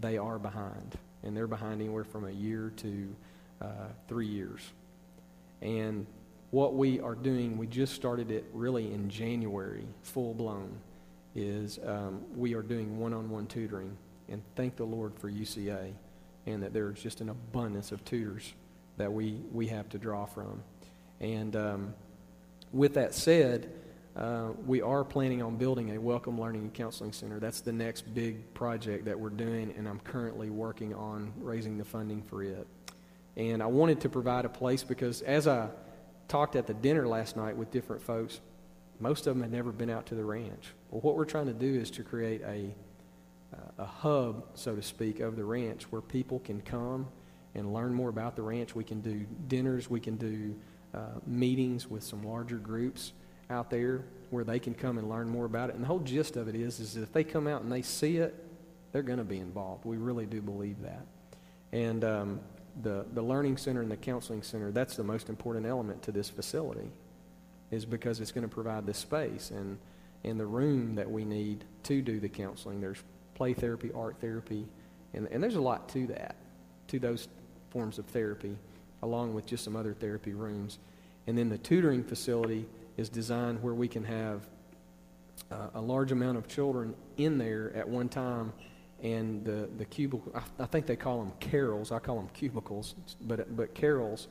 [0.00, 0.96] they are behind.
[1.22, 3.16] And they're behind anywhere from a year to
[3.60, 4.60] uh, three years.
[5.60, 6.06] And
[6.50, 10.78] what we are doing, we just started it really in January, full blown,
[11.34, 13.96] is um, we are doing one on one tutoring.
[14.28, 15.92] And thank the Lord for UCA
[16.46, 18.54] and that there's just an abundance of tutors
[18.96, 20.62] that we, we have to draw from.
[21.20, 21.94] And um,
[22.72, 23.70] with that said,
[24.16, 27.38] uh, we are planning on building a Welcome Learning and Counseling Center.
[27.38, 31.84] That's the next big project that we're doing, and I'm currently working on raising the
[31.84, 32.66] funding for it.
[33.36, 35.68] And I wanted to provide a place because as I
[36.26, 38.40] talked at the dinner last night with different folks,
[38.98, 40.74] most of them had never been out to the ranch.
[40.90, 42.74] Well, what we're trying to do is to create a,
[43.54, 47.06] uh, a hub, so to speak, of the ranch where people can come
[47.54, 48.74] and learn more about the ranch.
[48.74, 50.56] We can do dinners, we can do
[50.92, 53.12] uh, meetings with some larger groups
[53.50, 55.74] out there where they can come and learn more about it.
[55.74, 58.18] And the whole gist of it is, is if they come out and they see
[58.18, 58.34] it,
[58.92, 59.84] they're going to be involved.
[59.84, 61.04] We really do believe that.
[61.72, 62.40] And um,
[62.82, 66.28] the, the learning center and the counseling center, that's the most important element to this
[66.28, 66.90] facility,
[67.70, 69.78] is because it's going to provide the space and,
[70.24, 72.80] and the room that we need to do the counseling.
[72.80, 73.02] There's
[73.34, 74.66] play therapy, art therapy,
[75.14, 76.36] and, and there's a lot to that,
[76.88, 77.28] to those
[77.70, 78.56] forms of therapy,
[79.02, 80.78] along with just some other therapy rooms.
[81.26, 82.66] And then the tutoring facility
[83.00, 84.46] is designed where we can have
[85.50, 88.52] uh, a large amount of children in there at one time
[89.02, 91.90] and the, the cubicle, I, I, think they call them carrels.
[91.90, 94.28] I call them cubicles, but, but carrels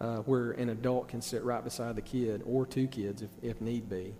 [0.00, 3.60] uh, where an adult can sit right beside the kid or two kids if, if
[3.60, 4.14] need be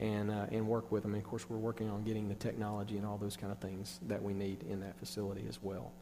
[0.00, 1.14] and, uh, and work with them.
[1.14, 4.00] And of course, we're working on getting the technology and all those kind of things
[4.08, 5.92] that we need in that facility as well.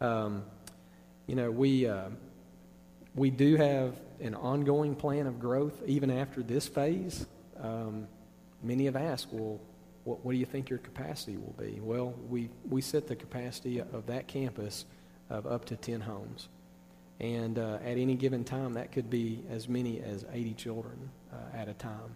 [0.00, 0.44] Um,
[1.26, 2.08] you know, we, uh,
[3.18, 7.26] we do have an ongoing plan of growth even after this phase.
[7.60, 8.06] Um,
[8.62, 9.60] many have asked, well,
[10.04, 11.80] what, what do you think your capacity will be?
[11.80, 14.84] Well, we, we set the capacity of that campus
[15.28, 16.48] of up to 10 homes.
[17.20, 21.56] And uh, at any given time, that could be as many as 80 children uh,
[21.56, 22.14] at a time.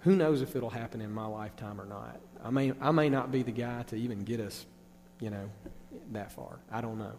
[0.00, 2.20] Who knows if it'll happen in my lifetime or not?
[2.44, 4.64] I may, I may not be the guy to even get us,
[5.20, 5.50] you know,
[6.12, 6.60] that far.
[6.70, 7.12] I don't know.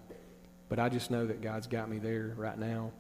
[0.70, 2.92] But I just know that God's got me there right now,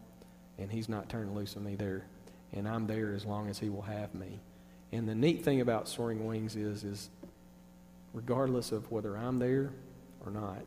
[0.57, 2.05] and He's not turning loose on me there.
[2.53, 4.39] And I'm there as long as He will have me.
[4.91, 7.09] And the neat thing about Soaring Wings is, is
[8.13, 9.71] regardless of whether I'm there
[10.25, 10.63] or not,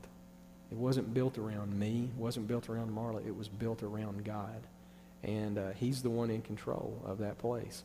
[0.70, 4.66] it wasn't built around me, it wasn't built around Marla, it was built around God.
[5.22, 7.82] And uh, He's the one in control of that place.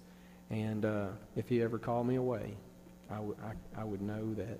[0.49, 2.55] And uh, if He ever called me away,
[3.09, 4.59] I, w- I, I would know that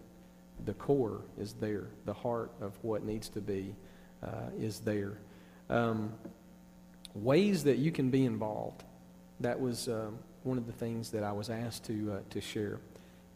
[0.66, 1.88] the core is there.
[2.06, 3.76] The heart of what needs to be
[4.60, 5.14] is there.
[5.70, 6.14] Um,
[7.16, 8.84] ways that you can be involved.
[9.40, 12.80] That was um, one of the things that I was asked to, uh, to share.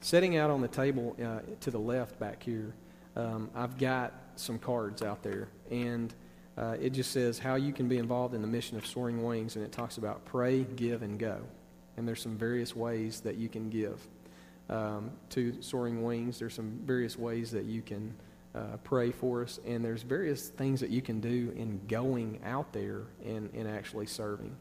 [0.01, 2.73] Setting out on the table uh, to the left back here,
[3.15, 6.13] um, I've got some cards out there, and
[6.57, 9.55] uh, it just says how you can be involved in the mission of Soaring Wings,
[9.55, 11.39] and it talks about pray, give, and go.
[11.97, 13.99] And there's some various ways that you can give
[14.69, 16.39] um, to Soaring Wings.
[16.39, 18.13] There's some various ways that you can
[18.55, 22.73] uh, pray for us, and there's various things that you can do in going out
[22.73, 24.55] there and, and actually serving.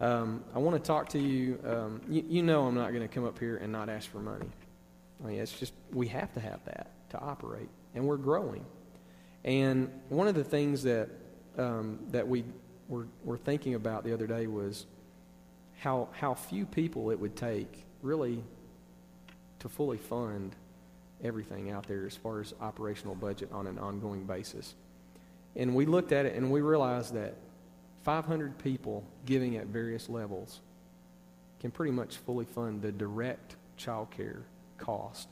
[0.00, 1.58] Um, I want to talk to you.
[1.64, 2.24] Um, you.
[2.28, 4.48] You know, I'm not going to come up here and not ask for money.
[5.22, 8.64] I mean, it's just we have to have that to operate, and we're growing.
[9.44, 11.08] And one of the things that
[11.56, 12.44] um, that we
[12.88, 14.86] were, were thinking about the other day was
[15.78, 18.42] how how few people it would take really
[19.58, 20.54] to fully fund
[21.22, 24.74] everything out there as far as operational budget on an ongoing basis.
[25.56, 27.34] And we looked at it and we realized that
[28.04, 30.60] 500 people giving at various levels
[31.60, 34.42] can pretty much fully fund the direct child care
[34.78, 35.28] cost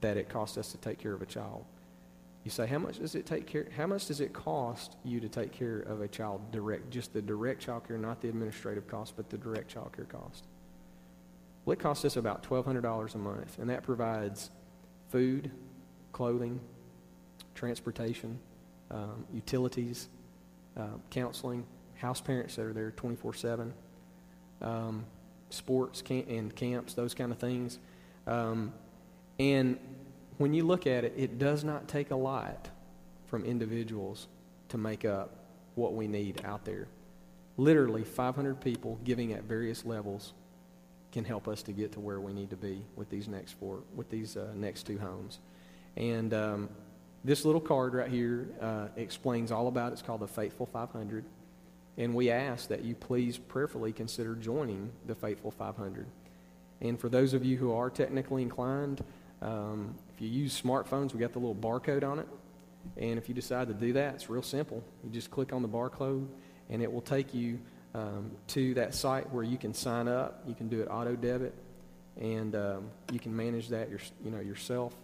[0.00, 1.64] that it costs us to take care of a child.
[2.44, 3.68] You say, how much does it take care?
[3.76, 6.90] How much does it cost you to take care of a child direct?
[6.90, 10.44] Just the direct child care, not the administrative cost, but the direct child care cost.
[11.64, 14.50] Well, it costs us about $1,200 a month, and that provides
[15.10, 15.50] food,
[16.12, 16.60] clothing,
[17.54, 18.38] transportation,
[18.90, 20.08] um, utilities,
[20.76, 21.64] uh, counseling,
[21.96, 23.72] house parents that are there 24 7,
[24.62, 25.04] um,
[25.50, 27.78] sports camp- and camps, those kind of things.
[28.26, 28.72] Um,
[29.38, 29.78] and
[30.38, 32.70] when you look at it, it does not take a lot
[33.26, 34.28] from individuals
[34.68, 35.34] to make up
[35.74, 36.86] what we need out there.
[37.56, 40.32] Literally, 500 people giving at various levels
[41.12, 43.80] can help us to get to where we need to be with these next four,
[43.94, 45.38] with these uh, next two homes.
[45.96, 46.68] And um,
[47.24, 49.94] this little card right here uh, explains all about it.
[49.94, 51.24] It's called the Faithful 500.
[51.98, 56.06] And we ask that you please prayerfully consider joining the Faithful 500.
[56.80, 59.04] And for those of you who are technically inclined,
[59.42, 62.28] um, if you use smartphones, we got the little barcode on it.
[62.96, 64.82] And if you decide to do that, it's real simple.
[65.04, 66.26] You just click on the barcode,
[66.70, 67.58] and it will take you
[67.94, 70.42] um, to that site where you can sign up.
[70.46, 71.54] You can do it auto debit,
[72.20, 74.94] and um, you can manage that your, you know, yourself.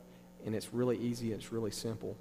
[0.45, 1.33] And it's really easy.
[1.33, 2.17] It's really simple.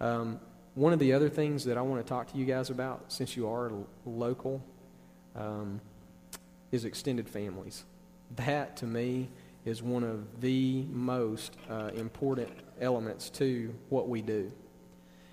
[0.00, 0.40] Um,
[0.74, 3.36] one of the other things that I want to talk to you guys about, since
[3.36, 3.72] you are
[4.04, 4.62] local,
[5.36, 5.80] um,
[6.70, 7.84] is extended families.
[8.36, 9.28] That, to me,
[9.64, 14.50] is one of the most uh, important elements to what we do.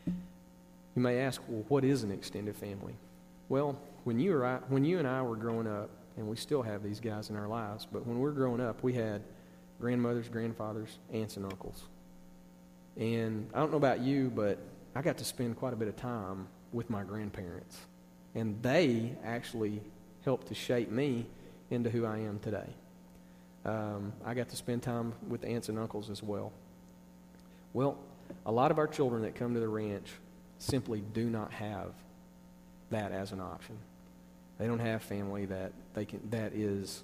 [0.05, 2.93] You may ask, well, what is an extended family?
[3.47, 6.83] Well, when you, I, when you and I were growing up, and we still have
[6.83, 9.21] these guys in our lives, but when we were growing up, we had
[9.79, 11.83] grandmothers, grandfathers, aunts, and uncles.
[12.97, 14.59] And I don't know about you, but
[14.95, 17.79] I got to spend quite a bit of time with my grandparents.
[18.35, 19.81] And they actually
[20.25, 21.25] helped to shape me
[21.69, 22.67] into who I am today.
[23.63, 26.51] Um, I got to spend time with aunts and uncles as well.
[27.73, 27.97] Well,
[28.45, 30.07] a lot of our children that come to the ranch
[30.57, 31.91] simply do not have
[32.89, 33.77] that as an option.
[34.59, 37.03] They don't have family that they can that is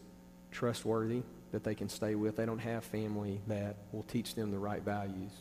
[0.52, 2.36] trustworthy that they can stay with.
[2.36, 5.32] They don't have family that will teach them the right values.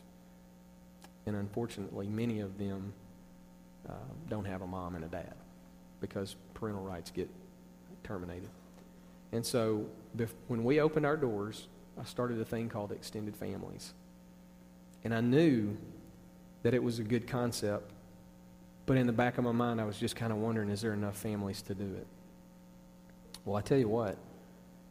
[1.27, 2.92] And unfortunately, many of them
[3.88, 3.92] uh,
[4.29, 5.35] don't have a mom and a dad
[6.00, 7.29] because parental rights get
[8.05, 8.48] terminated.
[9.33, 9.87] And so
[10.46, 11.66] when we opened our doors,
[12.00, 13.92] I started a thing called extended families.
[15.03, 15.77] And I knew
[16.62, 17.90] that it was a good concept
[18.86, 20.92] but in the back of my mind, I was just kind of wondering is there
[20.92, 22.06] enough families to do it?
[23.44, 24.16] Well, I tell you what,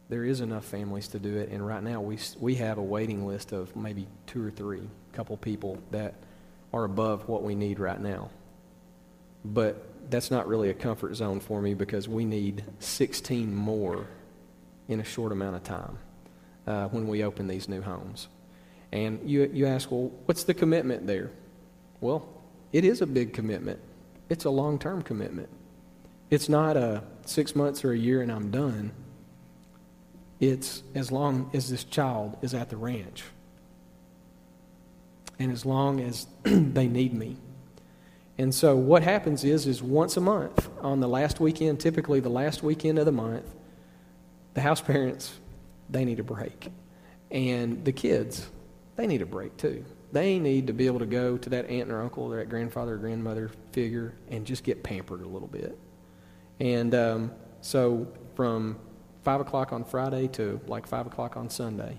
[0.08, 1.50] there is enough families to do it.
[1.50, 5.36] And right now, we, we have a waiting list of maybe two or three, couple
[5.36, 6.14] people that
[6.72, 8.30] are above what we need right now.
[9.44, 14.06] But that's not really a comfort zone for me because we need 16 more
[14.88, 15.98] in a short amount of time
[16.66, 18.28] uh, when we open these new homes.
[18.92, 21.30] And you, you ask, well, what's the commitment there?
[22.00, 22.28] Well,
[22.74, 23.78] it is a big commitment.
[24.28, 25.48] It's a long term commitment.
[26.28, 28.90] It's not a six months or a year and I'm done.
[30.40, 33.22] It's as long as this child is at the ranch
[35.38, 37.36] and as long as they need me.
[38.38, 42.28] And so what happens is is once a month on the last weekend, typically the
[42.28, 43.46] last weekend of the month,
[44.54, 45.38] the house parents
[45.88, 46.72] they need a break.
[47.30, 48.48] And the kids,
[48.96, 49.84] they need a break too.
[50.14, 52.94] They need to be able to go to that aunt or uncle or that grandfather
[52.94, 55.76] or grandmother figure and just get pampered a little bit.
[56.60, 58.78] And um, so from
[59.24, 61.98] 5 o'clock on Friday to like 5 o'clock on Sunday,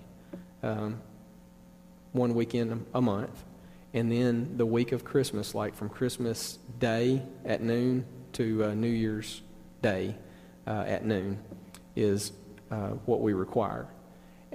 [0.63, 1.01] um,
[2.13, 3.43] one weekend a month.
[3.93, 8.87] And then the week of Christmas, like from Christmas Day at noon to uh, New
[8.87, 9.41] Year's
[9.81, 10.15] Day
[10.65, 11.43] uh, at noon,
[11.97, 12.31] is
[12.71, 13.89] uh, what we require.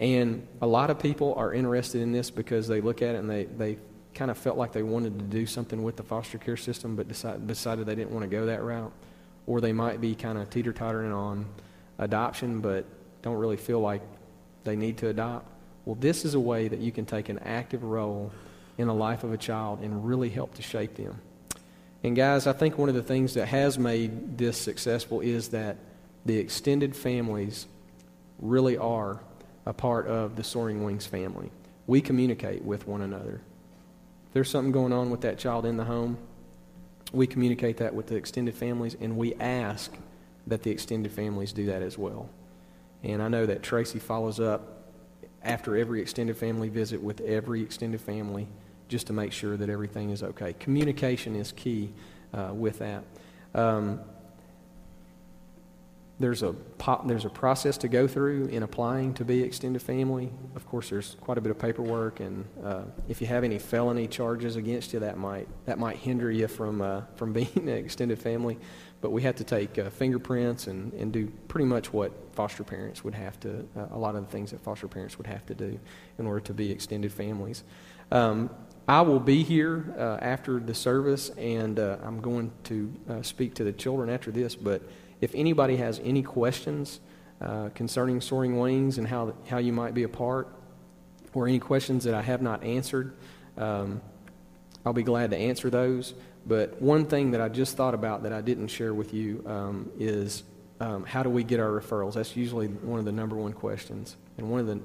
[0.01, 3.29] And a lot of people are interested in this because they look at it and
[3.29, 3.77] they, they
[4.15, 7.07] kind of felt like they wanted to do something with the foster care system but
[7.07, 8.93] decide, decided they didn't want to go that route.
[9.47, 11.45] Or they might be kind of teeter tottering on
[11.99, 12.87] adoption but
[13.21, 14.01] don't really feel like
[14.65, 15.47] they need to adopt.
[15.85, 18.33] Well, this is a way that you can take an active role
[18.79, 21.21] in the life of a child and really help to shape them.
[22.03, 25.77] And guys, I think one of the things that has made this successful is that
[26.25, 27.67] the extended families
[28.39, 29.21] really are
[29.71, 31.49] a part of the Soaring Wings family.
[31.87, 33.41] We communicate with one another.
[34.27, 36.19] If there's something going on with that child in the home,
[37.13, 39.97] we communicate that with the extended families, and we ask
[40.49, 42.29] that the extended families do that as well.
[43.05, 44.89] And I know that Tracy follows up
[45.45, 48.49] after every extended family visit with every extended family
[48.89, 50.53] just to make sure that everything is okay.
[50.55, 51.93] Communication is key
[52.35, 53.05] uh, with that.
[53.55, 54.01] Um,
[56.21, 56.55] there's a
[57.07, 60.31] there's a process to go through in applying to be extended family.
[60.55, 64.07] Of course, there's quite a bit of paperwork, and uh, if you have any felony
[64.07, 68.19] charges against you, that might that might hinder you from uh, from being an extended
[68.19, 68.59] family.
[69.01, 73.03] But we have to take uh, fingerprints and, and do pretty much what foster parents
[73.03, 75.55] would have to uh, a lot of the things that foster parents would have to
[75.55, 75.81] do
[76.19, 77.65] in order to be extended families.
[78.13, 78.51] Um,
[78.87, 82.93] I will be here uh, after the service, and uh, I'm going to
[83.23, 84.83] speak to the children after this, but
[85.21, 87.01] if anybody has any questions
[87.41, 90.49] uh, concerning soaring wings and how, how you might be a part,
[91.33, 93.15] or any questions that I have not answered,
[93.57, 94.01] um,
[94.85, 96.15] I'll be glad to answer those.
[96.47, 99.91] But one thing that I just thought about that I didn't share with you um,
[99.99, 100.43] is
[100.81, 102.15] um, how do we get our referrals?
[102.15, 104.17] That's usually one of the number one questions.
[104.39, 104.81] And one of the,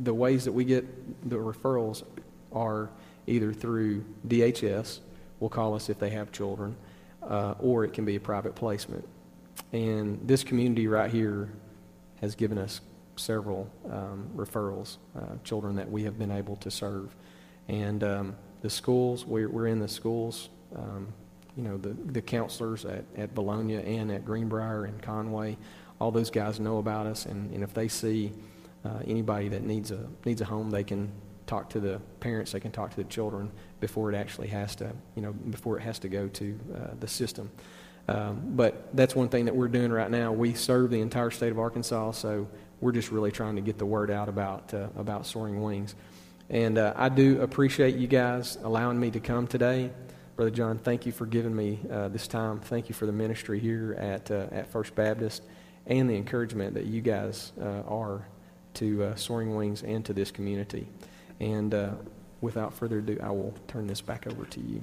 [0.00, 0.84] the ways that we get
[1.28, 2.04] the referrals
[2.52, 2.90] are
[3.26, 5.00] either through DHS,
[5.40, 6.76] will call us if they have children,
[7.22, 9.06] uh, or it can be a private placement.
[9.72, 11.50] And this community right here
[12.20, 12.80] has given us
[13.16, 17.14] several um, referrals, uh, children that we have been able to serve.
[17.68, 21.08] And um, the schools, we're, we're in the schools, um,
[21.56, 25.56] you know, the, the counselors at, at Vilonia and at Greenbrier and Conway,
[26.00, 27.26] all those guys know about us.
[27.26, 28.32] And, and if they see
[28.84, 31.10] uh, anybody that needs a, needs a home, they can
[31.46, 33.50] talk to the parents, they can talk to the children
[33.80, 37.08] before it actually has to, you know, before it has to go to uh, the
[37.08, 37.50] system.
[38.08, 40.32] Um, but that's one thing that we're doing right now.
[40.32, 42.48] We serve the entire state of Arkansas, so
[42.80, 45.94] we're just really trying to get the word out about uh, about soaring wings.
[46.48, 49.90] And uh, I do appreciate you guys allowing me to come today,
[50.36, 50.78] Brother John.
[50.78, 52.60] Thank you for giving me uh, this time.
[52.60, 55.42] Thank you for the ministry here at uh, at First Baptist
[55.86, 58.26] and the encouragement that you guys uh, are
[58.74, 60.88] to uh, soaring wings and to this community.
[61.40, 61.74] And
[62.40, 64.82] without further ado, I will turn this back over to you,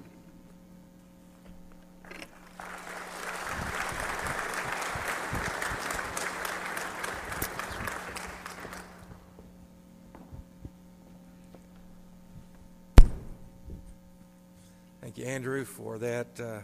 [15.36, 16.60] Andrew, for that uh,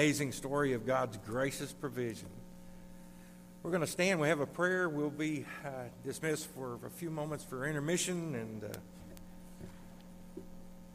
[0.00, 2.30] amazing story of God's gracious provision.
[3.62, 4.18] We're going to stand.
[4.18, 4.88] We have a prayer.
[4.88, 5.68] We'll be uh,
[6.06, 8.34] dismissed for a few moments for intermission.
[8.34, 8.68] And uh,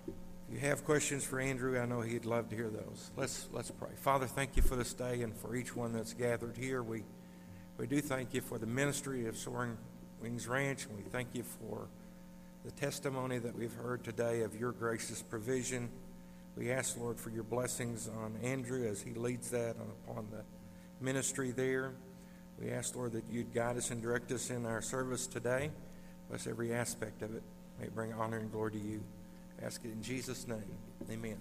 [0.08, 3.12] if you have questions for Andrew, I know he'd love to hear those.
[3.16, 3.92] Let's let's pray.
[3.96, 6.82] Father, thank you for this day and for each one that's gathered here.
[6.82, 7.04] We
[7.78, 9.78] we do thank you for the ministry of Soaring
[10.20, 11.86] Wings Ranch, and we thank you for
[12.64, 15.90] the testimony that we've heard today of your gracious provision.
[16.58, 20.44] We ask, Lord, for your blessings on Andrew as he leads that and upon the
[21.04, 21.92] ministry there.
[22.60, 25.72] We ask, Lord, that you'd guide us and direct us in our service today.
[26.30, 27.44] Bless every aspect of it.
[27.80, 29.04] May it bring honor and glory to you.
[29.62, 30.64] Ask it in Jesus' name.
[31.12, 31.38] Amen.